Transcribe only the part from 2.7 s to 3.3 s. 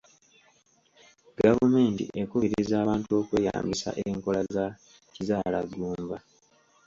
abantu